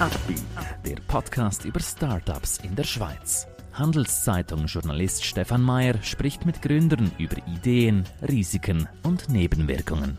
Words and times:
Upbeat, 0.00 0.42
der 0.84 0.96
Podcast 1.06 1.64
über 1.64 1.80
Startups 1.80 2.58
in 2.64 2.74
der 2.74 2.82
Schweiz. 2.84 3.46
Handelszeitung-Journalist 3.72 5.24
Stefan 5.24 5.62
Mayer 5.62 6.02
spricht 6.02 6.44
mit 6.46 6.62
Gründern 6.62 7.12
über 7.18 7.36
Ideen, 7.46 8.04
Risiken 8.22 8.88
und 9.02 9.28
Nebenwirkungen. 9.28 10.18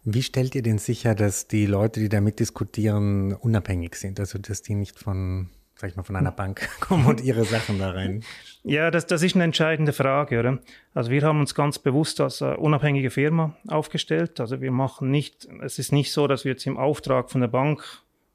Wie 0.03 0.23
stellt 0.23 0.53
ihr 0.55 0.61
denn 0.61 0.77
sicher, 0.77 1.15
dass 1.15 1.47
die 1.47 1.65
Leute, 1.65 1.99
die 1.99 2.09
damit 2.09 2.39
diskutieren, 2.39 3.33
unabhängig 3.33 3.95
sind? 3.95 4.19
Also 4.19 4.37
dass 4.37 4.61
die 4.61 4.75
nicht 4.75 4.99
von 4.99 5.49
sag 5.77 5.91
ich 5.91 5.95
mal, 5.95 6.03
von 6.03 6.15
einer 6.15 6.31
Bank 6.31 6.67
kommen 6.79 7.05
und 7.05 7.21
ihre 7.21 7.45
Sachen 7.45 7.79
da 7.79 7.91
rein? 7.91 8.23
Ja, 8.63 8.91
das, 8.91 9.05
das 9.05 9.21
ist 9.21 9.35
eine 9.35 9.43
entscheidende 9.43 9.93
Frage, 9.93 10.39
oder? 10.39 10.59
Also 10.93 11.11
wir 11.11 11.21
haben 11.21 11.39
uns 11.39 11.55
ganz 11.55 11.79
bewusst 11.79 12.19
als 12.19 12.41
uh, 12.41 12.47
unabhängige 12.47 13.11
Firma 13.11 13.55
aufgestellt. 13.67 14.39
Also 14.39 14.59
wir 14.59 14.71
machen 14.71 15.11
nicht, 15.11 15.47
es 15.61 15.79
ist 15.79 15.91
nicht 15.91 16.11
so, 16.11 16.27
dass 16.27 16.43
wir 16.43 16.53
jetzt 16.53 16.65
im 16.65 16.77
Auftrag 16.77 17.31
von 17.31 17.41
der 17.41 17.47
Bank 17.47 17.83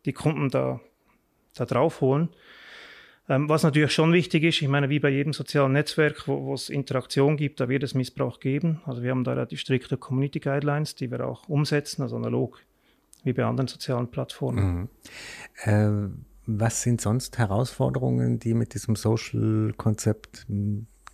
die 0.06 0.12
Kunden 0.12 0.48
da, 0.48 0.80
da 1.54 1.66
draufholen. 1.66 2.30
Ähm, 3.28 3.48
was 3.48 3.62
natürlich 3.62 3.92
schon 3.92 4.12
wichtig 4.12 4.44
ist, 4.44 4.62
ich 4.62 4.68
meine, 4.68 4.88
wie 4.88 5.00
bei 5.00 5.10
jedem 5.10 5.32
sozialen 5.32 5.72
Netzwerk, 5.72 6.26
wo, 6.26 6.44
wo 6.44 6.54
es 6.54 6.70
Interaktion 6.70 7.36
gibt, 7.36 7.60
da 7.60 7.68
wird 7.68 7.82
es 7.82 7.94
Missbrauch 7.94 8.40
geben. 8.40 8.80
Also 8.86 9.02
wir 9.02 9.10
haben 9.10 9.24
da 9.24 9.44
die 9.44 9.56
strikte 9.56 9.96
Community 9.96 10.40
Guidelines, 10.40 10.94
die 10.94 11.10
wir 11.10 11.26
auch 11.26 11.48
umsetzen, 11.48 12.02
also 12.02 12.16
analog 12.16 12.60
wie 13.24 13.32
bei 13.32 13.44
anderen 13.44 13.68
sozialen 13.68 14.08
Plattformen. 14.10 14.64
Mhm. 14.64 14.88
Ähm 15.64 16.24
was 16.46 16.82
sind 16.82 17.00
sonst 17.00 17.38
Herausforderungen, 17.38 18.38
die 18.38 18.54
mit 18.54 18.74
diesem 18.74 18.96
Social-Konzept 18.96 20.46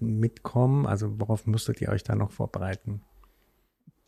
mitkommen? 0.00 0.86
Also 0.86 1.20
worauf 1.20 1.46
müsstet 1.46 1.80
ihr 1.80 1.90
euch 1.90 2.02
da 2.02 2.14
noch 2.14 2.30
vorbereiten? 2.30 3.02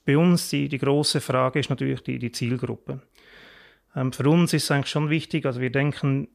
Bei 0.04 0.16
uns 0.16 0.48
die, 0.48 0.69
die 0.69 0.78
große 0.78 1.20
Frage 1.20 1.58
ist 1.58 1.70
natürlich 1.70 2.03
die, 2.03 2.19
die 2.19 2.32
Zielgruppe. 2.32 3.03
Ähm, 3.94 4.12
für 4.12 4.28
uns 4.28 4.53
ist 4.53 4.64
es 4.64 4.70
eigentlich 4.70 4.91
schon 4.91 5.10
wichtig, 5.10 5.47
also 5.47 5.60
wir 5.60 5.70
denken, 5.70 6.28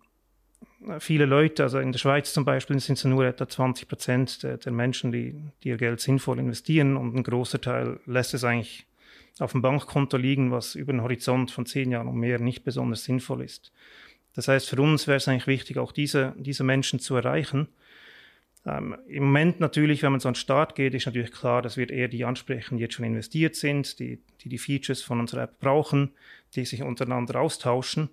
viele 1.00 1.26
Leute, 1.26 1.64
also 1.64 1.80
in 1.80 1.92
der 1.92 2.00
Schweiz 2.00 2.34
zum 2.34 2.46
Beispiel 2.46 2.80
sind 2.80 2.98
es 2.98 3.04
nur 3.06 3.26
etwa 3.26 3.48
20 3.48 3.88
Prozent 3.88 4.44
der, 4.44 4.58
der, 4.58 4.72
Menschen, 4.72 5.12
die, 5.12 5.36
die 5.64 5.70
ihr 5.70 5.78
Geld 5.78 6.00
sinnvoll 6.00 6.40
investieren 6.40 6.96
und 6.98 7.16
ein 7.16 7.24
großer 7.24 7.60
Teil 7.60 8.00
lässt 8.06 8.34
es 8.34 8.44
eigentlich 8.44 8.86
auf 9.40 9.52
dem 9.52 9.62
Bankkonto 9.62 10.18
liegen, 10.18 10.52
was 10.52 10.76
über 10.76 10.92
einen 10.92 11.02
Horizont 11.02 11.52
von 11.52 11.66
zehn 11.66 11.92
Jahren 11.92 12.08
und 12.08 12.18
mehr 12.18 12.40
nicht 12.40 12.64
besonders 12.64 13.04
sinnvoll 13.04 13.44
ist. 13.44 13.72
Das 14.36 14.48
heißt, 14.48 14.70
für 14.70 14.82
uns 14.82 15.08
wäre 15.08 15.18
es 15.18 15.28
eigentlich 15.28 15.48
wichtig, 15.48 15.78
auch 15.78 15.92
diese, 15.92 16.34
diese 16.38 16.64
Menschen 16.64 17.00
zu 17.00 17.16
erreichen. 17.16 17.68
Ähm, 18.66 18.96
Im 19.08 19.26
Moment 19.26 19.60
natürlich, 19.60 20.04
wenn 20.04 20.12
man 20.12 20.20
so 20.20 20.28
an 20.28 20.34
den 20.34 20.40
Start 20.40 20.76
geht, 20.76 20.94
ist 20.94 21.06
natürlich 21.06 21.32
klar, 21.32 21.62
dass 21.62 21.78
wir 21.78 21.90
eher 21.90 22.08
die 22.08 22.26
ansprechen, 22.26 22.78
die 22.78 22.84
jetzt 22.84 22.96
schon 22.96 23.06
investiert 23.06 23.56
sind, 23.56 24.00
die, 24.00 24.20
die 24.42 24.50
die 24.50 24.58
Features 24.58 25.02
von 25.02 25.20
unserer 25.20 25.44
App 25.44 25.60
brauchen, 25.60 26.12
die 26.56 26.66
sich 26.66 26.84
untereinander 26.84 27.40
austauschen. 27.40 28.10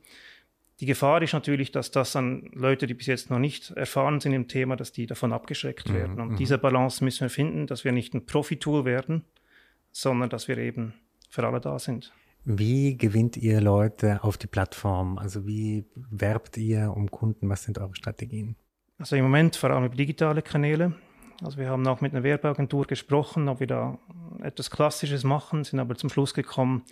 Die 0.80 0.86
Gefahr 0.86 1.22
ist 1.22 1.32
natürlich, 1.32 1.70
dass 1.70 1.90
das 1.90 2.16
an 2.16 2.50
Leute, 2.52 2.86
die 2.86 2.94
bis 2.94 3.06
jetzt 3.06 3.30
noch 3.30 3.38
nicht 3.38 3.70
erfahren 3.70 4.20
sind 4.20 4.32
im 4.32 4.48
Thema, 4.48 4.76
dass 4.76 4.92
die 4.92 5.06
davon 5.06 5.32
abgeschreckt 5.32 5.88
mhm, 5.88 5.94
werden. 5.94 6.20
Und 6.20 6.32
mhm. 6.32 6.36
diese 6.36 6.58
Balance 6.58 7.02
müssen 7.04 7.22
wir 7.22 7.30
finden, 7.30 7.66
dass 7.66 7.84
wir 7.84 7.92
nicht 7.92 8.14
ein 8.14 8.26
Profitool 8.26 8.84
werden, 8.84 9.24
sondern 9.90 10.28
dass 10.28 10.48
wir 10.48 10.58
eben 10.58 10.94
für 11.30 11.46
alle 11.46 11.60
da 11.60 11.78
sind. 11.78 12.12
Wie 12.44 12.96
gewinnt 12.96 13.36
ihr 13.36 13.60
Leute 13.60 14.24
auf 14.24 14.36
die 14.36 14.48
Plattform? 14.48 15.18
Also 15.18 15.46
wie 15.46 15.84
werbt 15.94 16.56
ihr 16.56 16.92
um 16.94 17.10
Kunden? 17.10 17.48
Was 17.48 17.62
sind 17.62 17.78
eure 17.78 17.94
Strategien? 17.94 18.56
Also 18.98 19.16
im 19.16 19.22
Moment 19.22 19.56
vor 19.56 19.70
allem 19.70 19.84
über 19.84 19.94
digitale 19.94 20.42
Kanäle. 20.42 20.94
Also 21.42 21.58
wir 21.58 21.68
haben 21.68 21.86
auch 21.86 22.00
mit 22.00 22.12
einer 22.12 22.24
Werbeagentur 22.24 22.86
gesprochen, 22.86 23.48
ob 23.48 23.60
wir 23.60 23.66
da 23.66 23.98
etwas 24.42 24.70
Klassisches 24.70 25.24
machen, 25.24 25.64
sind 25.64 25.80
aber 25.80 25.96
zum 25.96 26.10
Schluss 26.10 26.34
gekommen, 26.34 26.84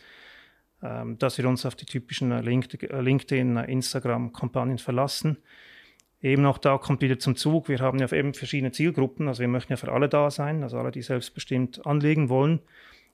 ähm, 0.83 1.19
dass 1.19 1.39
wir 1.39 1.49
uns 1.49 1.67
auf 1.67 1.77
die 1.77 1.87
typischen 1.87 2.31
LinkedIn, 2.31 3.57
Instagram-Kampagnen 3.57 4.79
verlassen. 4.79 5.39
Eben 6.23 6.45
auch 6.47 6.59
da 6.59 6.79
kommt 6.79 7.01
wieder 7.01 7.19
zum 7.19 7.37
Zug, 7.37 7.69
wir 7.69 7.79
haben 7.79 7.99
ja 7.99 8.11
eben 8.13 8.35
verschiedene 8.35 8.73
Zielgruppen, 8.73 9.29
also 9.29 9.41
wir 9.41 9.49
möchten 9.49 9.73
ja 9.73 9.77
für 9.77 9.93
alle 9.93 10.09
da 10.09 10.31
sein, 10.31 10.63
also 10.63 10.79
alle, 10.79 10.91
die 10.91 11.03
selbstbestimmt 11.03 11.87
anlegen 11.87 12.29
wollen. 12.29 12.61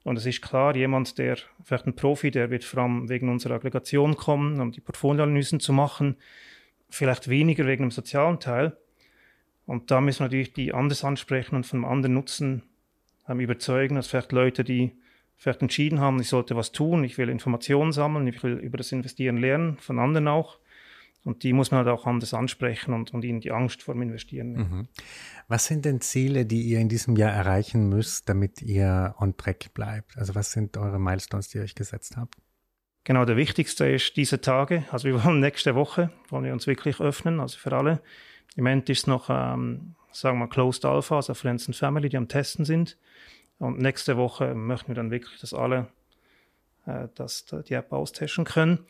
Und 0.07 0.19
es 0.19 0.25
ist 0.25 0.41
klar, 0.41 0.77
jemand, 0.77 1.19
der 1.19 1.37
vielleicht 1.65 1.89
ein 1.89 1.97
Profi, 1.97 2.31
der 2.31 2.49
wird 2.49 2.63
vor 2.63 2.85
allem 2.85 3.09
wegen 3.09 3.29
unserer 3.29 3.57
Aggregation 3.57 4.17
kommen, 4.17 4.61
um 4.61 4.71
die 4.71 4.81
Portfolioanalysen 4.81 5.59
zu 5.59 5.73
machen, 5.73 6.15
vielleicht 6.89 7.27
weniger 7.27 7.67
wegen 7.67 7.83
dem 7.83 7.91
sozialen 7.91 8.39
Teil. 8.39 8.77
Und 9.67 9.91
da 9.91 10.01
müssen 10.01 10.21
wir 10.21 10.27
natürlich 10.27 10.53
die 10.53 10.73
anders 10.73 11.03
ansprechen 11.03 11.57
und 11.57 11.75
einem 11.75 11.85
anderen 11.85 12.15
Nutzen 12.15 12.63
ähm, 13.29 13.41
überzeugen, 13.41 13.97
als 13.97 14.07
vielleicht 14.07 14.31
Leute, 14.31 14.63
die 14.63 14.93
vielleicht 15.35 15.63
entschieden 15.63 15.99
haben, 15.99 16.21
ich 16.21 16.29
sollte 16.29 16.55
was 16.55 16.71
tun, 16.71 17.03
ich 17.03 17.19
will 17.19 17.29
Informationen 17.29 17.91
sammeln, 17.91 18.29
ich 18.29 18.41
will 18.45 18.59
über 18.59 18.79
das 18.79 18.93
Investieren 18.93 19.39
lernen, 19.39 19.77
von 19.79 19.99
anderen 19.99 20.29
auch. 20.29 20.61
Und 21.27 21.43
die 21.43 21.53
muss 21.53 21.73
man 21.73 21.79
halt 21.79 21.89
auch 21.89 22.07
anders 22.07 22.33
ansprechen 22.35 22.95
und, 22.95 23.13
und 23.13 23.25
ihnen 23.25 23.41
die 23.41 23.51
Angst 23.51 23.83
vor 23.83 23.95
dem 23.95 24.03
Investieren 24.03 24.53
nehmen. 24.53 24.71
Mhm. 24.71 24.89
Was 25.49 25.67
sind 25.67 25.85
denn 25.85 26.01
Ziele, 26.01 26.47
die 26.47 26.63
ihr 26.63 26.79
in 26.79 26.89
diesem 26.89 27.17
Jahr 27.17 27.33
erreichen 27.33 27.89
müsst, 27.89 28.29
damit 28.29 28.63
ihr 28.63 29.15
on 29.19 29.37
track 29.37 29.75
bleibt? 29.75 30.17
Also 30.17 30.37
was 30.37 30.53
sind 30.53 30.77
eure 30.77 31.01
Milestones, 31.01 31.49
die 31.49 31.59
ihr 31.59 31.65
euch 31.65 31.75
gesetzt 31.75 32.17
habt? 32.17 32.37
Genau, 33.03 33.25
der 33.25 33.37
wichtigste 33.37 33.87
ist 33.89 34.17
diese 34.17 34.41
Tage. 34.41 34.85
Also 34.93 35.09
wir 35.09 35.25
wollen 35.25 35.41
nächste 35.41 35.75
Woche, 35.75 36.13
wollen 36.29 36.45
wir 36.45 36.53
uns 36.53 36.69
wirklich 36.69 37.01
öffnen, 37.01 37.41
also 37.41 37.59
für 37.59 37.73
alle. 37.73 38.01
Im 38.55 38.63
Moment 38.63 38.89
ist 38.89 39.09
noch, 39.09 39.29
ähm, 39.29 39.97
sagen 40.13 40.39
wir, 40.39 40.49
Closed 40.49 40.85
Alpha, 40.85 41.17
also 41.17 41.35
Friends 41.35 41.67
and 41.67 41.77
Family, 41.77 42.09
die 42.09 42.17
am 42.17 42.29
Testen 42.29 42.65
sind. 42.65 42.97
Und 43.59 43.81
nächste 43.81 44.17
Woche 44.17 44.55
möchten 44.55 44.89
wir 44.89 44.95
dann 44.95 45.11
wirklich, 45.11 45.41
dass 45.41 45.53
alle 45.53 45.89
äh, 46.87 47.09
dass 47.15 47.45
die 47.69 47.75
App 47.75 47.93
austesten 47.93 48.45
können. 48.45 48.87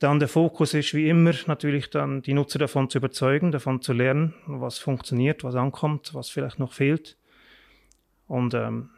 Dann 0.00 0.18
der 0.18 0.28
Fokus 0.28 0.72
ist 0.72 0.94
wie 0.94 1.10
immer 1.10 1.34
natürlich 1.46 1.90
dann 1.90 2.22
die 2.22 2.32
Nutzer 2.32 2.58
davon 2.58 2.88
zu 2.88 2.96
überzeugen, 2.96 3.52
davon 3.52 3.82
zu 3.82 3.92
lernen, 3.92 4.34
was 4.46 4.78
funktioniert, 4.78 5.44
was 5.44 5.54
ankommt, 5.54 6.14
was 6.14 6.30
vielleicht 6.30 6.58
noch 6.58 6.72
fehlt. 6.72 7.18
Und 8.26 8.54
ähm, 8.54 8.88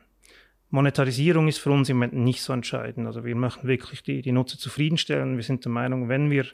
Monetarisierung 0.71 1.49
ist 1.49 1.59
für 1.59 1.73
uns 1.73 1.89
im 1.89 1.97
Moment 1.97 2.15
nicht 2.15 2.41
so 2.41 2.53
entscheidend. 2.53 3.09
Also 3.09 3.25
wir 3.25 3.35
möchten 3.35 3.67
wirklich 3.67 4.05
die, 4.05 4.23
die 4.23 4.31
Nutzer 4.31 4.59
zufriedenstellen. 4.59 5.37
Wir 5.37 5.43
sind 5.43 5.65
der 5.65 5.73
Meinung, 5.73 6.09
wenn 6.09 6.31
wir 6.31 6.47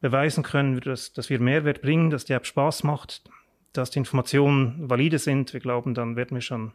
beweisen 0.00 0.42
können, 0.42 0.80
dass, 0.80 1.12
dass 1.12 1.30
wir 1.30 1.38
Mehrwert 1.40 1.80
bringen, 1.80 2.10
dass 2.10 2.24
die 2.24 2.32
App 2.32 2.46
Spaß 2.46 2.82
macht, 2.82 3.22
dass 3.72 3.90
die 3.90 4.00
Informationen 4.00 4.90
valide 4.90 5.20
sind, 5.20 5.52
wir 5.52 5.60
glauben, 5.60 5.94
dann 5.94 6.16
werden 6.16 6.36
wir 6.36 6.42
schon 6.42 6.72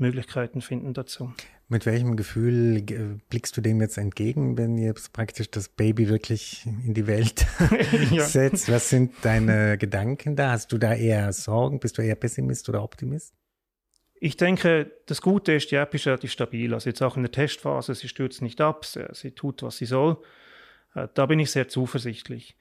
Möglichkeiten 0.00 0.60
finden 0.60 0.94
dazu. 0.94 1.32
Mit 1.68 1.84
welchem 1.84 2.16
Gefühl 2.16 2.82
blickst 3.28 3.56
du 3.56 3.60
dem 3.60 3.80
jetzt 3.80 3.98
entgegen, 3.98 4.56
wenn 4.56 4.78
ihr 4.78 4.94
praktisch 5.12 5.50
das 5.50 5.68
Baby 5.68 6.08
wirklich 6.08 6.64
in 6.64 6.94
die 6.94 7.06
Welt 7.06 7.46
setzt? 8.18 8.70
Was 8.70 8.88
sind 8.88 9.12
deine 9.22 9.76
Gedanken 9.76 10.34
da? 10.34 10.52
Hast 10.52 10.72
du 10.72 10.78
da 10.78 10.94
eher 10.94 11.32
Sorgen? 11.32 11.78
Bist 11.78 11.98
du 11.98 12.02
eher 12.02 12.14
Pessimist 12.14 12.68
oder 12.68 12.82
Optimist? 12.82 13.34
Ich 14.20 14.36
denke, 14.36 14.90
das 15.06 15.22
Gute 15.22 15.52
ist, 15.52 15.70
die 15.70 15.76
App 15.76 15.94
ist 15.94 16.06
relativ 16.06 16.32
stabil. 16.32 16.74
Also 16.74 16.88
jetzt 16.88 17.02
auch 17.02 17.16
in 17.16 17.22
der 17.22 17.30
Testphase, 17.30 17.94
sie 17.94 18.08
stürzt 18.08 18.42
nicht 18.42 18.60
ab, 18.60 18.84
sie, 18.84 19.06
sie 19.12 19.30
tut, 19.30 19.62
was 19.62 19.76
sie 19.76 19.86
soll. 19.86 20.16
Äh, 20.94 21.08
da 21.14 21.26
bin 21.26 21.38
ich 21.38 21.50
sehr 21.50 21.68
zuversichtlich. 21.68 22.56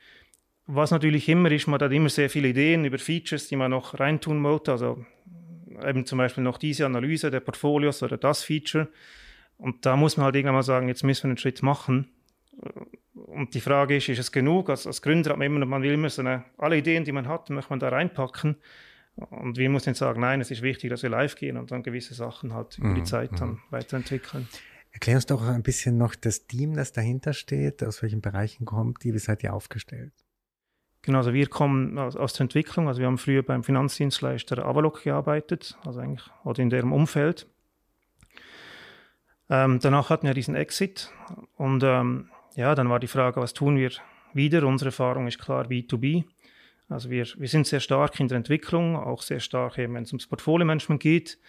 Was 0.67 0.91
natürlich 0.91 1.29
immer 1.29 1.49
ist, 1.51 1.67
man 1.67 1.79
hat 1.79 1.91
immer 1.91 2.09
sehr 2.09 2.29
viele 2.29 2.49
Ideen 2.49 2.85
über 2.85 2.97
Features, 2.97 3.47
die 3.47 3.55
man 3.55 3.71
noch 3.71 3.99
reintun 3.99 4.43
wollte. 4.43 4.73
Also 4.73 5.05
eben 5.85 6.05
zum 6.05 6.17
Beispiel 6.17 6.43
noch 6.43 6.57
diese 6.57 6.85
Analyse 6.85 7.31
der 7.31 7.39
Portfolios 7.39 8.03
oder 8.03 8.17
das 8.17 8.43
Feature. 8.43 8.87
Und 9.57 9.85
da 9.85 9.95
muss 9.95 10.17
man 10.17 10.25
halt 10.25 10.35
irgendwann 10.35 10.55
mal 10.55 10.63
sagen, 10.63 10.87
jetzt 10.87 11.03
müssen 11.03 11.23
wir 11.23 11.29
einen 11.29 11.37
Schritt 11.37 11.63
machen. 11.63 12.09
Und 13.13 13.53
die 13.53 13.61
Frage 13.61 13.97
ist, 13.97 14.09
ist 14.09 14.19
es 14.19 14.31
genug? 14.31 14.69
Als, 14.69 14.87
als 14.87 15.01
Gründer 15.01 15.31
hat 15.31 15.37
man 15.37 15.47
immer, 15.47 15.65
man 15.65 15.81
will 15.81 15.93
immer 15.93 16.09
so 16.09 16.21
eine, 16.21 16.45
alle 16.57 16.77
Ideen, 16.77 17.03
die 17.03 17.11
man 17.11 17.27
hat, 17.27 17.49
möchte 17.49 17.71
man 17.71 17.79
da 17.79 17.89
reinpacken. 17.89 18.57
Und 19.15 19.57
wir 19.57 19.69
müssen 19.69 19.89
jetzt 19.89 19.99
sagen, 19.99 20.21
nein, 20.21 20.41
es 20.41 20.51
ist 20.51 20.61
wichtig, 20.61 20.91
dass 20.91 21.01
wir 21.01 21.09
live 21.09 21.35
gehen 21.35 21.57
und 21.57 21.71
dann 21.71 21.81
gewisse 21.81 22.13
Sachen 22.13 22.53
halt 22.53 22.77
über 22.77 22.93
die 22.93 23.01
mhm, 23.01 23.05
Zeit 23.05 23.31
dann 23.39 23.49
mhm. 23.49 23.59
weiterentwickeln. 23.71 24.47
Erklär 24.91 25.15
uns 25.15 25.25
doch 25.25 25.41
ein 25.41 25.63
bisschen 25.63 25.97
noch 25.97 26.15
das 26.15 26.45
Team, 26.45 26.75
das 26.75 26.91
dahinter 26.91 27.33
steht, 27.33 27.83
aus 27.83 28.01
welchen 28.03 28.21
Bereichen 28.21 28.65
kommt 28.65 29.03
die, 29.03 29.13
wie 29.13 29.19
seid 29.19 29.43
ihr 29.43 29.53
aufgestellt? 29.53 30.13
Genau, 31.07 31.19
also 31.19 31.31
wir 31.31 31.47
kommen 31.47 31.97
aus, 31.97 32.33
der 32.33 32.41
Entwicklung, 32.41 32.89
also 32.89 32.99
wir 32.99 33.07
haben 33.07 33.17
früher 33.17 33.41
beim 33.41 33.63
Finanzdienstleister 33.63 34.65
Avalok 34.65 35.03
gearbeitet, 35.03 35.77
also 35.85 36.01
eigentlich, 36.01 36.29
oder 36.43 36.61
in 36.61 36.69
deren 36.69 36.91
Umfeld. 36.91 37.47
Ähm, 39.49 39.79
danach 39.81 40.09
hatten 40.09 40.27
wir 40.27 40.33
diesen 40.33 40.55
Exit 40.55 41.09
und 41.55 41.81
ähm, 41.81 42.29
ja, 42.55 42.75
dann 42.75 42.89
war 42.89 42.99
die 42.99 43.07
Frage, 43.07 43.39
was 43.39 43.53
tun 43.53 43.77
wir 43.77 43.91
wieder? 44.33 44.67
Unsere 44.67 44.89
Erfahrung 44.89 45.27
ist 45.27 45.39
klar 45.39 45.67
B2B. 45.67 46.25
Also 46.89 47.09
wir, 47.09 47.25
wir 47.37 47.47
sind 47.47 47.67
sehr 47.67 47.79
stark 47.79 48.19
in 48.19 48.27
der 48.27 48.35
Entwicklung, 48.35 48.97
auch 48.97 49.21
sehr 49.21 49.39
stark 49.39 49.77
eben, 49.77 49.93
wenn 49.93 50.03
es 50.03 50.11
ums 50.11 50.27
Portfolio-Management 50.27 51.01
geht. 51.01 51.39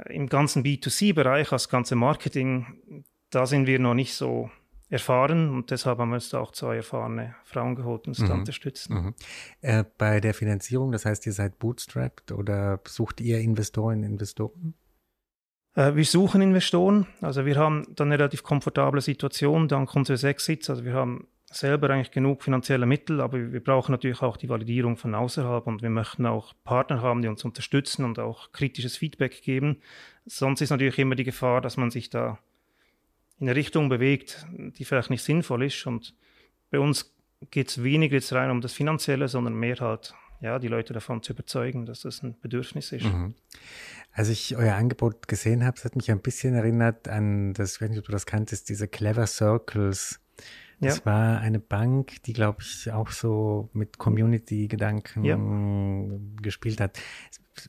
Äh, 0.00 0.14
Im 0.14 0.26
ganzen 0.28 0.62
B2C-Bereich, 0.62 1.48
das 1.48 1.70
ganze 1.70 1.96
Marketing, 1.96 3.04
da 3.30 3.46
sind 3.46 3.66
wir 3.66 3.78
noch 3.78 3.94
nicht 3.94 4.12
so 4.12 4.50
erfahren 4.92 5.48
und 5.48 5.70
deshalb 5.70 5.98
haben 5.98 6.10
wir 6.10 6.16
uns 6.16 6.28
da 6.28 6.38
auch 6.38 6.52
zwei 6.52 6.76
erfahrene 6.76 7.34
Frauen 7.44 7.74
geholt, 7.74 8.06
uns 8.06 8.18
mhm. 8.18 8.26
zu 8.26 8.32
unterstützen. 8.32 8.94
Mhm. 8.94 9.14
Äh, 9.62 9.84
bei 9.96 10.20
der 10.20 10.34
Finanzierung, 10.34 10.92
das 10.92 11.06
heißt, 11.06 11.24
ihr 11.24 11.32
seid 11.32 11.58
bootstrapped 11.58 12.30
oder 12.32 12.80
sucht 12.86 13.20
ihr 13.22 13.40
Investoren, 13.40 14.02
Investoren? 14.02 14.74
Äh, 15.74 15.94
wir 15.94 16.04
suchen 16.04 16.42
Investoren. 16.42 17.06
Also 17.22 17.46
wir 17.46 17.56
haben 17.56 17.86
dann 17.94 18.08
eine 18.08 18.18
relativ 18.18 18.42
komfortable 18.42 19.00
Situation 19.00 19.66
dank 19.66 19.96
unseres 19.96 20.24
Exits. 20.24 20.68
Also 20.68 20.84
wir 20.84 20.92
haben 20.92 21.26
selber 21.50 21.88
eigentlich 21.88 22.10
genug 22.10 22.42
finanzielle 22.42 22.84
Mittel, 22.84 23.22
aber 23.22 23.52
wir 23.52 23.64
brauchen 23.64 23.92
natürlich 23.92 24.20
auch 24.20 24.36
die 24.36 24.50
Validierung 24.50 24.98
von 24.98 25.14
außerhalb 25.14 25.66
und 25.66 25.80
wir 25.80 25.90
möchten 25.90 26.26
auch 26.26 26.52
Partner 26.64 27.00
haben, 27.00 27.22
die 27.22 27.28
uns 27.28 27.44
unterstützen 27.44 28.04
und 28.04 28.18
auch 28.18 28.52
kritisches 28.52 28.98
Feedback 28.98 29.42
geben. 29.42 29.78
Sonst 30.26 30.60
ist 30.60 30.70
natürlich 30.70 30.98
immer 30.98 31.14
die 31.14 31.24
Gefahr, 31.24 31.62
dass 31.62 31.78
man 31.78 31.90
sich 31.90 32.10
da 32.10 32.38
in 33.42 33.48
eine 33.48 33.56
Richtung 33.56 33.88
bewegt, 33.88 34.46
die 34.52 34.84
vielleicht 34.84 35.10
nicht 35.10 35.24
sinnvoll 35.24 35.64
ist. 35.64 35.84
Und 35.84 36.14
bei 36.70 36.78
uns 36.78 37.12
geht 37.50 37.70
es 37.70 37.82
weniger 37.82 38.14
jetzt 38.14 38.32
rein 38.32 38.52
um 38.52 38.60
das 38.60 38.72
Finanzielle, 38.72 39.26
sondern 39.26 39.54
mehr 39.54 39.76
halt, 39.80 40.14
ja, 40.40 40.60
die 40.60 40.68
Leute 40.68 40.92
davon 40.92 41.24
zu 41.24 41.32
überzeugen, 41.32 41.84
dass 41.84 42.02
das 42.02 42.22
ein 42.22 42.38
Bedürfnis 42.40 42.92
ist. 42.92 43.04
Mhm. 43.04 43.34
Als 44.12 44.28
ich 44.28 44.56
euer 44.56 44.76
Angebot 44.76 45.26
gesehen 45.26 45.64
habe, 45.64 45.76
es 45.76 45.84
hat 45.84 45.96
mich 45.96 46.08
ein 46.12 46.20
bisschen 46.20 46.54
erinnert 46.54 47.08
an 47.08 47.52
das, 47.52 47.82
ob 47.82 47.90
du 47.90 48.12
das 48.12 48.26
kanntest, 48.26 48.68
diese 48.68 48.86
Clever 48.86 49.26
Circles 49.26 50.20
das 50.82 50.98
ja. 50.98 51.06
war 51.06 51.40
eine 51.40 51.60
Bank, 51.60 52.22
die, 52.24 52.32
glaube 52.32 52.58
ich, 52.62 52.90
auch 52.90 53.10
so 53.10 53.70
mit 53.72 53.98
Community-Gedanken 53.98 55.24
ja. 55.24 55.38
gespielt 56.42 56.80
hat. 56.80 56.98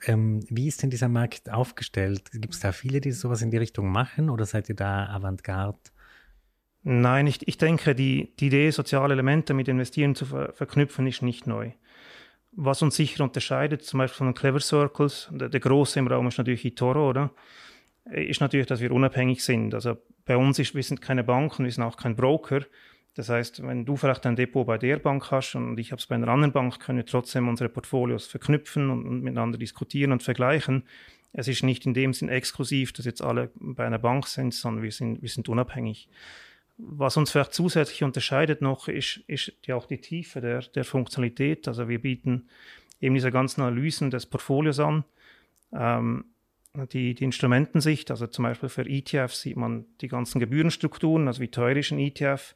Ähm, 0.07 0.43
wie 0.49 0.67
ist 0.67 0.81
denn 0.81 0.89
dieser 0.89 1.09
Markt 1.09 1.51
aufgestellt? 1.51 2.31
Gibt 2.31 2.55
es 2.55 2.59
da 2.59 2.71
viele, 2.71 3.01
die 3.01 3.11
sowas 3.11 3.41
in 3.41 3.51
die 3.51 3.57
Richtung 3.57 3.91
machen 3.91 4.29
oder 4.29 4.45
seid 4.45 4.67
ihr 4.69 4.75
da 4.75 5.07
Avantgarde? 5.09 5.77
Nein, 6.81 7.27
ich, 7.27 7.47
ich 7.47 7.57
denke, 7.57 7.93
die, 7.93 8.33
die 8.39 8.47
Idee, 8.47 8.71
soziale 8.71 9.13
Elemente 9.13 9.53
mit 9.53 9.67
Investieren 9.67 10.15
zu 10.15 10.25
ver 10.25 10.51
verknüpfen, 10.53 11.05
ist 11.05 11.21
nicht 11.21 11.45
neu. 11.45 11.71
Was 12.51 12.81
uns 12.81 12.95
sicher 12.95 13.23
unterscheidet, 13.23 13.83
zum 13.83 13.99
Beispiel 13.99 14.17
von 14.17 14.27
den 14.27 14.33
Clever 14.33 14.59
Circles, 14.59 15.29
der, 15.31 15.49
der 15.49 15.59
große 15.59 15.99
im 15.99 16.07
Raum 16.07 16.27
ist 16.27 16.37
natürlich 16.37 16.65
eToro, 16.65 17.09
oder? 17.09 17.31
Ist 18.05 18.41
natürlich, 18.41 18.67
dass 18.67 18.81
wir 18.81 18.91
unabhängig 18.91 19.43
sind. 19.43 19.73
Also 19.73 19.97
bei 20.25 20.35
uns 20.35 20.59
ist, 20.59 20.75
wir 20.75 20.83
sind 20.83 21.01
keine 21.01 21.23
Bank 21.23 21.57
und 21.57 21.65
wir 21.65 21.71
sind 21.71 21.83
auch 21.83 21.97
kein 21.97 22.15
Broker. 22.15 22.61
Das 23.15 23.29
heißt, 23.29 23.65
wenn 23.65 23.85
du 23.85 23.95
vielleicht 23.95 24.25
ein 24.25 24.35
Depot 24.35 24.65
bei 24.65 24.77
der 24.77 24.97
Bank 24.97 25.29
hast 25.29 25.55
und 25.55 25.79
ich 25.79 25.91
habe 25.91 25.99
es 25.99 26.07
bei 26.07 26.15
einer 26.15 26.27
anderen 26.29 26.51
Bank, 26.51 26.79
können 26.79 26.97
wir 26.97 27.05
trotzdem 27.05 27.47
unsere 27.47 27.69
Portfolios 27.69 28.25
verknüpfen 28.25 28.89
und, 28.89 29.05
und, 29.05 29.21
miteinander 29.21 29.59
diskutieren 29.59 30.11
und 30.11 30.23
vergleichen. 30.23 30.83
Es 31.31 31.47
ist 31.47 31.63
nicht 31.63 31.85
in 31.85 31.93
dem 31.93 32.13
Sinn 32.13 32.29
exklusiv, 32.29 32.91
dass 32.93 33.05
jetzt 33.05 33.21
alle 33.21 33.51
bei 33.55 33.85
einer 33.85 33.99
Bank 33.99 34.27
sind, 34.27 34.53
sondern 34.53 34.83
wir 34.83 34.91
sind, 34.91 35.21
wir 35.21 35.29
sind 35.29 35.47
unabhängig. 35.47 36.07
Was 36.77 37.17
uns 37.17 37.31
vielleicht 37.31 37.53
zusätzlich 37.53 38.03
unterscheidet 38.03 38.61
noch, 38.61 38.87
ist, 38.87 39.21
ist 39.27 39.53
ja 39.65 39.75
auch 39.75 39.85
die 39.85 39.99
Tiefe 39.99 40.41
der, 40.41 40.61
der 40.61 40.83
Funktionalität. 40.83 41.67
Also 41.67 41.87
wir 41.87 42.01
bieten 42.01 42.47
eben 42.99 43.13
diese 43.13 43.31
ganzen 43.31 43.61
Analysen 43.61 44.09
des 44.09 44.25
Portfolios 44.25 44.79
an. 44.79 45.03
Ähm, 45.71 46.25
die, 46.91 47.13
die 47.13 47.23
Instrumentensicht, 47.23 48.09
also 48.09 48.25
zum 48.25 48.43
Beispiel 48.43 48.69
für 48.69 48.89
ETFs 48.89 49.41
sieht 49.41 49.57
man 49.57 49.85
die 50.01 50.07
ganzen 50.07 50.39
Gebührenstrukturen, 50.39 51.27
also 51.27 51.39
wie 51.41 51.49
teuer 51.49 51.75
ist 51.75 51.91
ein 51.91 51.99
ETF 51.99 52.55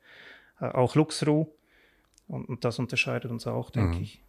auch 0.59 0.95
Luxru. 0.95 1.47
Und, 2.27 2.49
und, 2.49 2.65
das 2.65 2.79
unterscheidet 2.79 3.31
uns 3.31 3.47
auch, 3.47 3.69
denke 3.69 3.97
mhm. 3.97 4.03
ich. 4.03 4.21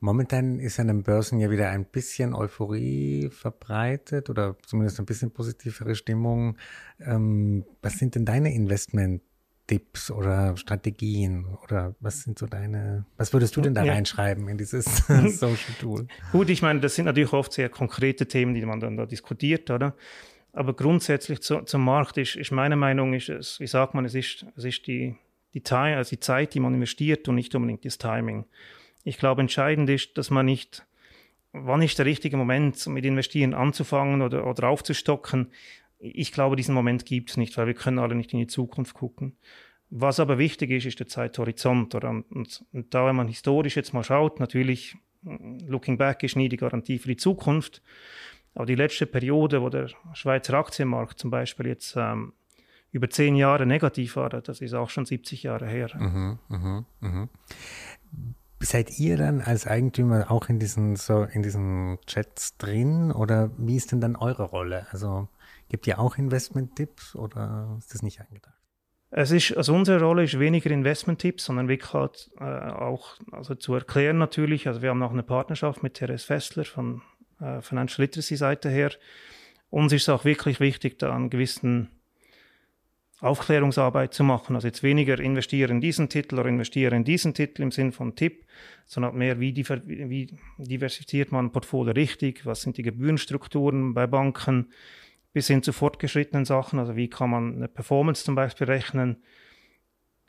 Momentan 0.00 0.60
ist 0.60 0.78
an 0.78 0.86
den 0.86 1.02
Börsen 1.02 1.40
ja 1.40 1.50
wieder 1.50 1.70
ein 1.70 1.84
bisschen 1.84 2.32
Euphorie 2.32 3.30
verbreitet 3.30 4.30
oder 4.30 4.56
zumindest 4.64 5.00
ein 5.00 5.06
bisschen 5.06 5.32
positivere 5.32 5.96
Stimmung. 5.96 6.56
Ähm, 7.00 7.64
was 7.82 7.98
sind 7.98 8.14
denn 8.14 8.24
deine 8.24 8.54
Investment-Tipps 8.54 10.12
oder 10.12 10.56
Strategien 10.56 11.46
oder 11.64 11.96
was 11.98 12.22
sind 12.22 12.38
so 12.38 12.46
deine, 12.46 13.06
was 13.16 13.32
würdest 13.32 13.56
du 13.56 13.60
denn 13.60 13.74
da 13.74 13.82
ja. 13.82 13.92
reinschreiben 13.92 14.46
in 14.48 14.56
dieses 14.56 14.84
Social 15.08 15.74
Tool? 15.80 16.06
Gut, 16.30 16.48
ich 16.48 16.62
meine, 16.62 16.78
das 16.78 16.94
sind 16.94 17.06
natürlich 17.06 17.32
oft 17.32 17.52
sehr 17.52 17.68
konkrete 17.68 18.28
Themen, 18.28 18.54
die 18.54 18.64
man 18.64 18.78
dann 18.78 18.96
da 18.96 19.04
diskutiert, 19.04 19.68
oder? 19.70 19.96
Aber 20.52 20.74
grundsätzlich 20.74 21.42
zu, 21.42 21.62
zum 21.62 21.84
Markt 21.84 22.18
ist, 22.18 22.36
ist 22.36 22.52
meine 22.52 22.76
Meinung, 22.76 23.14
ist 23.14 23.28
es, 23.28 23.58
wie 23.58 23.66
sagt 23.66 23.94
man, 23.94 24.04
es 24.04 24.14
ist, 24.14 24.46
es 24.56 24.64
ist 24.64 24.86
die, 24.86 25.16
die, 25.62 25.74
also 25.74 26.10
die 26.10 26.20
Zeit, 26.20 26.54
die 26.54 26.60
man 26.60 26.74
investiert 26.74 27.28
und 27.28 27.34
nicht 27.34 27.54
unbedingt 27.54 27.84
das 27.84 27.98
Timing. 27.98 28.46
Ich 29.04 29.18
glaube, 29.18 29.40
entscheidend 29.40 29.88
ist, 29.90 30.18
dass 30.18 30.30
man 30.30 30.46
nicht, 30.46 30.86
wann 31.52 31.82
ist 31.82 31.98
der 31.98 32.06
richtige 32.06 32.36
Moment, 32.36 32.86
mit 32.86 33.04
Investieren 33.04 33.54
anzufangen 33.54 34.22
oder, 34.22 34.46
oder 34.46 34.68
aufzustocken. 34.68 35.52
Ich 35.98 36.32
glaube, 36.32 36.56
diesen 36.56 36.74
Moment 36.74 37.06
gibt 37.06 37.30
es 37.30 37.36
nicht, 37.36 37.56
weil 37.56 37.66
wir 37.66 37.74
können 37.74 37.98
alle 37.98 38.14
nicht 38.14 38.32
in 38.32 38.38
die 38.38 38.46
Zukunft 38.46 38.94
gucken. 38.94 39.36
Was 39.90 40.20
aber 40.20 40.38
wichtig 40.38 40.70
ist, 40.70 40.84
ist 40.84 41.00
der 41.00 41.08
Zeithorizont. 41.08 41.94
Oder? 41.94 42.10
Und, 42.10 42.30
und, 42.30 42.64
und 42.72 42.94
da, 42.94 43.06
wenn 43.06 43.16
man 43.16 43.28
historisch 43.28 43.76
jetzt 43.76 43.94
mal 43.94 44.04
schaut, 44.04 44.38
natürlich, 44.38 44.96
looking 45.22 45.98
back 45.98 46.22
ist 46.22 46.36
nie 46.36 46.48
die 46.48 46.56
Garantie 46.56 46.98
für 46.98 47.08
die 47.08 47.16
Zukunft. 47.16 47.82
Aber 48.54 48.66
die 48.66 48.74
letzte 48.74 49.06
Periode, 49.06 49.62
wo 49.62 49.68
der 49.68 49.88
Schweizer 50.14 50.54
Aktienmarkt 50.54 51.18
zum 51.18 51.30
Beispiel 51.30 51.66
jetzt 51.68 51.94
ähm, 51.96 52.32
über 52.90 53.10
zehn 53.10 53.36
Jahre 53.36 53.66
negativ 53.66 54.16
war. 54.16 54.30
Das 54.30 54.60
ist 54.60 54.74
auch 54.74 54.90
schon 54.90 55.06
70 55.06 55.42
Jahre 55.42 55.66
her. 55.66 55.90
Mhm, 55.96 56.38
mh, 56.48 56.84
mh. 57.00 57.28
Seid 58.60 58.98
ihr 58.98 59.16
dann 59.16 59.40
als 59.40 59.66
Eigentümer 59.66 60.30
auch 60.30 60.48
in 60.48 60.58
diesen, 60.58 60.96
so 60.96 61.22
in 61.22 61.42
diesen 61.42 61.98
Chats 62.06 62.56
drin 62.56 63.12
oder 63.12 63.50
wie 63.56 63.76
ist 63.76 63.92
denn 63.92 64.00
dann 64.00 64.16
eure 64.16 64.44
Rolle? 64.44 64.86
Also 64.90 65.28
gibt 65.68 65.86
ihr 65.86 66.00
auch 66.00 66.18
Investment-Tipps 66.18 67.14
oder 67.14 67.76
ist 67.78 67.94
das 67.94 68.02
nicht 68.02 68.20
angedacht? 68.20 68.54
Es 69.10 69.30
ist, 69.30 69.56
also 69.56 69.74
unsere 69.74 70.02
Rolle 70.02 70.24
ist 70.24 70.38
weniger 70.38 70.70
Investment-Tipps, 70.70 71.44
sondern 71.44 71.68
wirklich 71.68 71.92
halt 71.92 72.30
äh, 72.40 72.44
auch 72.44 73.16
also 73.30 73.54
zu 73.54 73.74
erklären 73.74 74.18
natürlich. 74.18 74.66
Also 74.66 74.82
wir 74.82 74.90
haben 74.90 75.02
auch 75.02 75.12
eine 75.12 75.22
Partnerschaft 75.22 75.82
mit 75.82 75.94
Therese 75.94 76.26
Fessler 76.26 76.64
von 76.64 77.02
äh, 77.40 77.62
Financial 77.62 78.04
Literacy 78.04 78.36
Seite 78.36 78.68
her. 78.68 78.90
Uns 79.70 79.92
ist 79.92 80.02
es 80.02 80.08
auch 80.08 80.24
wirklich 80.24 80.60
wichtig, 80.60 80.98
da 80.98 81.14
einen 81.14 81.30
gewissen 81.30 81.90
Aufklärungsarbeit 83.20 84.14
zu 84.14 84.22
machen. 84.22 84.54
Also 84.54 84.68
jetzt 84.68 84.82
weniger 84.82 85.18
investiere 85.18 85.72
in 85.72 85.80
diesen 85.80 86.08
Titel 86.08 86.38
oder 86.38 86.48
investiere 86.48 86.94
in 86.94 87.04
diesen 87.04 87.34
Titel 87.34 87.62
im 87.62 87.72
Sinn 87.72 87.92
von 87.92 88.14
Tipp, 88.14 88.44
sondern 88.86 89.16
mehr, 89.16 89.40
wie, 89.40 89.56
wie 89.56 90.38
diversifiziert 90.58 91.32
man 91.32 91.46
ein 91.46 91.52
Portfolio 91.52 91.92
richtig, 91.92 92.46
was 92.46 92.62
sind 92.62 92.76
die 92.76 92.82
Gebührenstrukturen 92.82 93.92
bei 93.94 94.06
Banken, 94.06 94.72
bis 95.32 95.48
hin 95.48 95.62
zu 95.62 95.72
fortgeschrittenen 95.72 96.44
Sachen, 96.44 96.78
also 96.78 96.96
wie 96.96 97.08
kann 97.08 97.30
man 97.30 97.56
eine 97.56 97.68
Performance 97.68 98.24
zum 98.24 98.34
Beispiel 98.34 98.66
rechnen. 98.66 99.22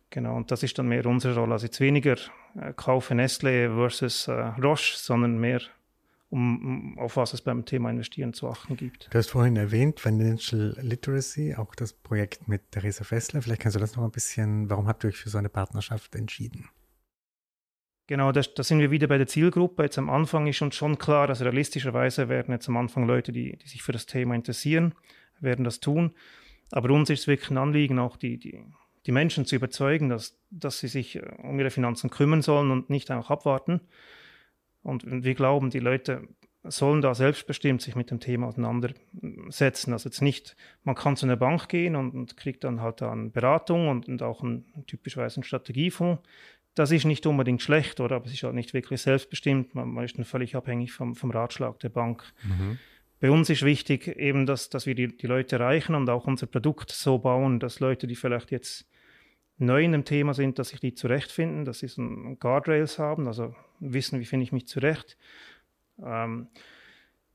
Genau, 0.10 0.36
und 0.36 0.50
das 0.50 0.64
ist 0.64 0.78
dann 0.80 0.88
mehr 0.88 1.06
unsere 1.06 1.36
Rolle. 1.36 1.54
Also 1.54 1.68
jetzt 1.68 1.80
weniger 1.80 2.16
äh, 2.60 2.74
kaufe 2.76 3.14
Nestle 3.14 3.72
versus 3.76 4.28
äh, 4.28 4.32
Roche, 4.32 4.98
sondern 4.98 5.38
mehr 5.40 5.62
um, 6.30 6.98
auf 7.00 7.18
was 7.18 7.34
es 7.34 7.42
beim 7.42 7.66
Thema 7.66 7.90
Investieren 7.90 8.34
zu 8.34 8.50
achten 8.50 8.78
gibt. 8.78 9.10
Du 9.12 9.18
hast 9.18 9.30
vorhin 9.30 9.56
erwähnt, 9.56 10.00
Financial 10.00 10.76
Literacy, 10.80 11.56
auch 11.56 11.74
das 11.76 11.94
Projekt 11.94 12.48
mit 12.48 12.72
Theresa 12.72 13.04
Fessler. 13.04 13.42
Vielleicht 13.42 13.62
kannst 13.62 13.76
du 13.76 13.80
das 13.80 13.96
noch 13.96 14.04
ein 14.04 14.12
bisschen, 14.12 14.70
warum 14.70 14.88
habt 14.88 15.04
ihr 15.04 15.10
euch 15.10 15.18
für 15.18 15.30
so 15.30 15.38
eine 15.38 15.50
Partnerschaft 15.50 16.16
entschieden? 16.16 16.70
Genau, 18.08 18.32
da, 18.32 18.42
da 18.42 18.64
sind 18.64 18.80
wir 18.80 18.90
wieder 18.90 19.08
bei 19.08 19.18
der 19.18 19.28
Zielgruppe. 19.28 19.84
Jetzt 19.84 20.00
am 20.00 20.10
Anfang 20.10 20.48
ist 20.48 20.62
uns 20.64 20.76
schon 20.76 20.98
klar, 20.98 21.28
dass 21.28 21.42
realistischerweise 21.42 22.28
werden 22.28 22.52
jetzt 22.52 22.68
am 22.68 22.78
Anfang 22.78 23.06
Leute, 23.06 23.32
die, 23.32 23.56
die 23.58 23.68
sich 23.68 23.84
für 23.84 23.92
das 23.92 24.08
Thema 24.08 24.34
interessieren, 24.34 24.96
werden 25.40 25.64
das 25.64 25.80
tun. 25.80 26.16
Aber 26.72 26.90
uns 26.92 27.10
ist 27.10 27.22
es 27.22 27.28
wirklich 27.28 27.52
ein 27.52 27.58
Anliegen, 27.58 28.00
auch 28.00 28.18
die, 28.18 28.38
die, 28.38 28.64
die 29.06 29.12
Menschen 29.12 29.46
zu 29.46 29.56
überzeugen, 29.56 30.10
dass, 30.10 30.40
dass 30.50 30.80
sie 30.80 30.88
sich 30.88 31.18
äh, 31.18 31.22
um 31.44 31.60
ihre 31.60 31.70
Finanzen 31.70 32.10
kümmern 32.10 32.42
sollen 32.42 32.72
und 32.72 32.90
nicht 32.90 33.12
einfach 33.12 33.30
abwarten. 33.30 33.82
Und 34.82 35.24
wir 35.24 35.36
glauben, 35.36 35.70
die 35.70 35.80
Leute 35.80 36.28
sollen 36.64 37.02
da 37.02 37.16
selbstbestimmt 37.16 37.82
sich 37.82 37.96
mit 37.96 38.12
dem 38.12 38.20
Thema 38.20 38.48
auseinandersetzen. 38.48 39.94
Also 39.94 40.10
jetzt 40.10 40.22
nicht, 40.22 40.56
man 40.84 40.96
kann 40.96 41.16
zu 41.16 41.26
einer 41.26 41.38
Bank 41.38 41.70
gehen 41.70 41.96
und, 41.96 42.12
und 42.12 42.38
kriegt 42.38 42.64
dann 42.64 42.82
halt 42.82 43.02
dann 43.02 43.32
Beratung 43.32 43.88
und, 43.88 44.08
und 44.08 44.22
auch 44.22 44.44
ein, 44.44 44.66
typischweise 44.86 45.38
einen 45.38 45.44
Strategiefonds. 45.44 46.22
Das 46.76 46.92
ist 46.92 47.06
nicht 47.06 47.26
unbedingt 47.26 47.62
schlecht, 47.62 48.00
oder? 48.00 48.18
Aber 48.18 48.26
es 48.26 48.34
ist 48.34 48.44
halt 48.44 48.56
nicht 48.56 48.74
wirklich 48.74 49.02
selbstbestimmt. 49.02 49.74
Man, 49.74 49.90
man 49.90 50.06
ist 50.06 50.18
dann 50.18 50.26
völlig 50.26 50.56
abhängig 50.56 50.92
vom, 50.92 51.16
vom 51.16 51.32
Ratschlag 51.32 51.80
der 51.80 51.90
Bank. 51.90 52.24
Mhm. 52.44 52.78
Bei 53.20 53.32
uns 53.32 53.50
ist 53.50 53.64
wichtig 53.64 54.08
eben, 54.08 54.46
dass, 54.46 54.70
dass 54.70 54.86
wir 54.86 54.96
die, 54.96 55.16
die 55.16 55.28
Leute 55.28 55.58
erreichen 55.58 55.96
und 55.96 56.10
auch 56.10 56.26
unser 56.26 56.48
Produkt 56.48 56.92
so 56.92 57.18
bauen, 57.20 57.60
dass 57.60 57.80
Leute, 57.80 58.08
die 58.08 58.16
vielleicht 58.16 58.52
jetzt 58.52 58.88
neu 59.60 59.84
in 59.84 59.92
dem 59.92 60.06
Thema 60.06 60.34
sind, 60.34 60.58
dass 60.58 60.70
sich 60.70 60.80
die 60.80 60.94
zurechtfinden, 60.94 61.66
dass 61.66 61.80
sie 61.80 61.88
so 61.88 62.02
Guardrails 62.40 62.98
haben, 62.98 63.28
also 63.28 63.56
wissen, 63.80 64.20
wie 64.20 64.26
finde 64.26 64.44
ich 64.44 64.52
mich 64.52 64.68
zurecht. 64.68 65.18
Ähm, 66.04 66.48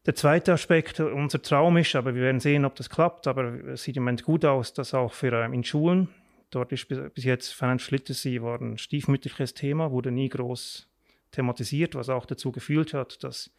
der 0.07 0.15
zweite 0.15 0.53
Aspekt, 0.53 1.01
unser 1.01 1.41
Traum 1.41 1.77
ist, 1.77 1.95
aber 1.95 2.15
wir 2.15 2.23
werden 2.23 2.41
sehen, 2.41 2.65
ob 2.65 2.75
das 2.75 2.91
klappt, 2.91 3.27
aber 3.27 3.65
es 3.69 3.85
sieht 3.85 3.97
im 3.97 4.03
Moment 4.03 4.25
gut 4.25 4.45
aus, 4.45 4.73
dass 4.75 4.93
auch 4.93 5.13
für 5.13 5.33
ähm, 5.33 5.55
in 5.55 5.65
Schulen, 5.65 6.09
dort 6.51 6.73
ist 6.73 6.89
bis, 6.89 6.99
bis 7.13 7.25
jetzt 7.25 7.55
Financial 7.55 7.99
Literacy 7.99 8.43
war 8.43 8.61
ein 8.61 8.79
stiefmütterliches 8.79 9.55
Thema, 9.55 9.91
wurde 9.91 10.11
nie 10.11 10.29
groß 10.29 10.89
thematisiert, 11.31 11.95
was 11.95 12.09
auch 12.09 12.27
dazu 12.27 12.53
geführt 12.53 12.95
hat, 12.95 13.25
dass 13.25 13.51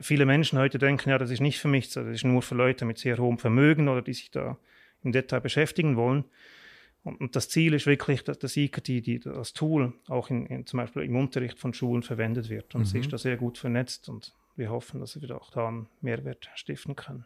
viele 0.00 0.26
Menschen 0.26 0.58
heute 0.58 0.78
denken, 0.78 1.10
ja, 1.10 1.18
das 1.18 1.30
ist 1.30 1.40
nicht 1.40 1.58
für 1.58 1.68
mich, 1.68 1.92
das 1.92 2.06
ist 2.06 2.24
nur 2.24 2.42
für 2.42 2.54
Leute 2.54 2.84
mit 2.84 2.98
sehr 2.98 3.18
hohem 3.18 3.38
Vermögen 3.38 3.88
oder 3.88 4.02
die 4.02 4.12
sich 4.12 4.30
da 4.30 4.58
im 5.02 5.12
Detail 5.12 5.40
beschäftigen 5.40 5.96
wollen. 5.96 6.24
Und, 7.02 7.34
das 7.34 7.48
Ziel 7.48 7.72
ist 7.74 7.86
wirklich, 7.86 8.24
dass 8.24 8.38
das 8.38 8.56
IKT, 8.56 8.88
die, 8.88 9.20
das 9.20 9.52
Tool, 9.52 9.94
auch 10.08 10.28
in, 10.30 10.46
in, 10.46 10.66
zum 10.66 10.78
Beispiel 10.78 11.02
im 11.02 11.16
Unterricht 11.16 11.58
von 11.58 11.72
Schulen 11.72 12.02
verwendet 12.02 12.50
wird. 12.50 12.74
Und 12.74 12.82
mhm. 12.82 12.86
sie 12.86 12.98
ist 12.98 13.12
da 13.12 13.18
sehr 13.18 13.36
gut 13.36 13.58
vernetzt 13.58 14.08
und 14.08 14.34
wir 14.56 14.70
hoffen, 14.70 15.00
dass 15.00 15.20
wir 15.20 15.34
auch 15.34 15.50
da 15.50 15.68
einen 15.68 15.88
Mehrwert 16.02 16.50
stiften 16.54 16.96
können. 16.96 17.24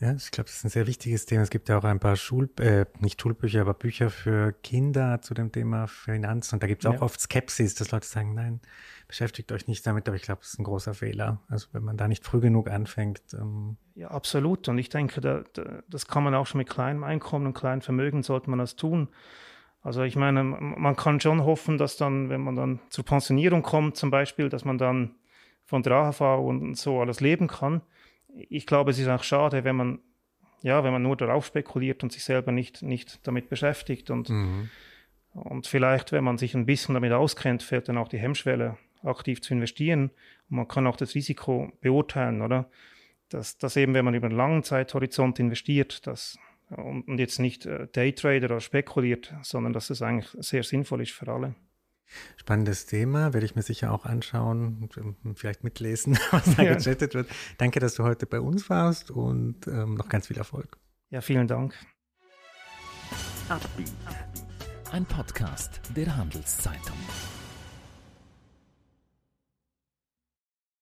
Ja, 0.00 0.14
ich 0.14 0.30
glaube, 0.30 0.48
das 0.48 0.56
ist 0.56 0.64
ein 0.64 0.70
sehr 0.70 0.86
wichtiges 0.86 1.26
Thema. 1.26 1.42
Es 1.42 1.50
gibt 1.50 1.68
ja 1.68 1.76
auch 1.76 1.84
ein 1.84 2.00
paar 2.00 2.16
Schul, 2.16 2.48
äh, 2.58 2.86
nicht 3.00 3.20
Schulbücher, 3.20 3.60
aber 3.60 3.74
Bücher 3.74 4.08
für 4.08 4.54
Kinder 4.62 5.20
zu 5.20 5.34
dem 5.34 5.52
Thema 5.52 5.88
Finanzen. 5.88 6.54
Und 6.54 6.62
da 6.62 6.66
gibt 6.66 6.82
es 6.82 6.90
auch 6.90 6.94
ja. 6.94 7.02
oft 7.02 7.20
Skepsis, 7.20 7.74
dass 7.74 7.90
Leute 7.90 8.06
sagen, 8.06 8.32
nein, 8.32 8.60
beschäftigt 9.08 9.52
euch 9.52 9.68
nicht 9.68 9.86
damit. 9.86 10.08
Aber 10.08 10.16
ich 10.16 10.22
glaube, 10.22 10.40
das 10.40 10.54
ist 10.54 10.58
ein 10.58 10.64
großer 10.64 10.94
Fehler. 10.94 11.42
Also 11.48 11.68
wenn 11.72 11.84
man 11.84 11.98
da 11.98 12.08
nicht 12.08 12.24
früh 12.24 12.40
genug 12.40 12.70
anfängt. 12.70 13.20
Ähm 13.34 13.76
ja, 13.94 14.08
absolut. 14.08 14.66
Und 14.68 14.78
ich 14.78 14.88
denke, 14.88 15.20
da, 15.20 15.44
da, 15.52 15.82
das 15.86 16.06
kann 16.06 16.24
man 16.24 16.34
auch 16.34 16.46
schon 16.46 16.58
mit 16.60 16.70
kleinem 16.70 17.04
Einkommen 17.04 17.48
und 17.48 17.52
kleinem 17.52 17.82
Vermögen 17.82 18.22
sollte 18.22 18.48
man 18.48 18.58
das 18.58 18.76
tun. 18.76 19.08
Also 19.82 20.02
ich 20.02 20.16
meine, 20.16 20.42
man 20.42 20.96
kann 20.96 21.20
schon 21.20 21.44
hoffen, 21.44 21.76
dass 21.76 21.98
dann, 21.98 22.30
wenn 22.30 22.40
man 22.40 22.56
dann 22.56 22.80
zur 22.88 23.04
Pensionierung 23.04 23.60
kommt, 23.60 23.98
zum 23.98 24.10
Beispiel, 24.10 24.48
dass 24.48 24.64
man 24.64 24.78
dann 24.78 25.16
von 25.66 25.82
der 25.82 25.92
AHV 25.92 26.20
und 26.42 26.78
so 26.78 27.00
alles 27.00 27.20
leben 27.20 27.48
kann 27.48 27.82
ich 28.34 28.66
glaube, 28.66 28.90
es 28.90 28.98
ist 28.98 29.08
auch 29.08 29.22
schade, 29.22 29.64
wenn 29.64 29.76
man, 29.76 29.98
ja, 30.62 30.84
wenn 30.84 30.92
man 30.92 31.02
nur 31.02 31.16
darauf 31.16 31.46
spekuliert 31.46 32.02
und 32.02 32.12
sich 32.12 32.24
selber 32.24 32.52
nicht, 32.52 32.82
nicht 32.82 33.26
damit 33.26 33.48
beschäftigt. 33.48 34.10
Und, 34.10 34.30
mhm. 34.30 34.70
und 35.32 35.66
vielleicht, 35.66 36.12
wenn 36.12 36.24
man 36.24 36.38
sich 36.38 36.54
ein 36.54 36.66
bisschen 36.66 36.94
damit 36.94 37.12
auskennt, 37.12 37.62
fällt 37.62 37.88
dann 37.88 37.98
auch 37.98 38.08
die 38.08 38.18
Hemmschwelle, 38.18 38.76
aktiv 39.02 39.40
zu 39.40 39.54
investieren. 39.54 40.10
Und 40.50 40.56
man 40.56 40.68
kann 40.68 40.86
auch 40.86 40.96
das 40.96 41.14
Risiko 41.14 41.72
beurteilen, 41.80 42.42
oder? 42.42 42.70
Dass, 43.30 43.58
dass 43.58 43.76
eben, 43.76 43.94
wenn 43.94 44.04
man 44.04 44.14
über 44.14 44.26
einen 44.26 44.36
langen 44.36 44.62
Zeithorizont 44.62 45.38
investiert, 45.38 46.06
dass, 46.06 46.38
und, 46.68 47.06
und 47.06 47.18
jetzt 47.18 47.38
nicht 47.38 47.64
äh, 47.64 47.86
Daytrader 47.92 48.46
oder 48.46 48.60
spekuliert, 48.60 49.32
sondern 49.42 49.72
dass 49.72 49.90
es 49.90 50.02
eigentlich 50.02 50.30
sehr 50.44 50.62
sinnvoll 50.62 51.02
ist 51.02 51.12
für 51.12 51.28
alle. 51.28 51.54
Spannendes 52.36 52.86
Thema, 52.86 53.32
werde 53.32 53.46
ich 53.46 53.54
mir 53.54 53.62
sicher 53.62 53.92
auch 53.92 54.04
anschauen 54.04 54.88
und 55.24 55.38
vielleicht 55.38 55.64
mitlesen, 55.64 56.18
was 56.30 56.56
da 56.56 56.62
ja. 56.62 56.74
gechattet 56.74 57.14
wird. 57.14 57.28
Danke, 57.58 57.80
dass 57.80 57.94
du 57.94 58.04
heute 58.04 58.26
bei 58.26 58.40
uns 58.40 58.68
warst 58.70 59.10
und 59.10 59.66
ähm, 59.66 59.94
noch 59.94 60.08
ganz 60.08 60.26
viel 60.26 60.38
Erfolg. 60.38 60.78
Ja, 61.10 61.20
vielen 61.20 61.48
Dank. 61.48 61.74
Ein 64.92 65.04
Podcast 65.06 65.80
der 65.96 66.16
Handelszeitung. 66.16 66.96